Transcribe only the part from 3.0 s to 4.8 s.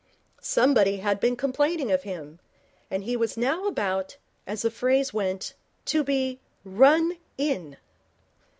he was now about, as the